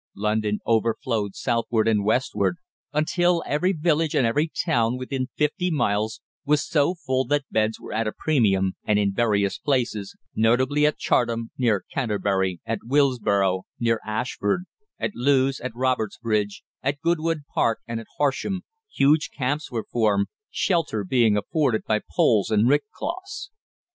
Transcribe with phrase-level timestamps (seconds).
[0.15, 2.57] London overflowed southward and westward
[2.91, 7.93] until every village and every town within fifty miles was so full that beds were
[7.93, 13.99] at a premium, and in various places, notably at Chartham, near Canterbury, at Willesborough, near
[14.03, 14.63] Ashford,
[14.97, 18.61] at Lewes, at Robertsbridge, at Goodwood Park, and at Horsham,
[18.91, 23.51] huge camps were formed, shelter being afforded by poles and rick cloths.